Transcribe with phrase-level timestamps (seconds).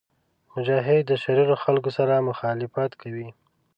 [0.53, 3.27] مجاهد د شریرو خلکو سره مخالفت کوي.